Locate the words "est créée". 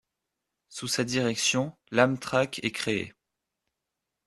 2.63-3.13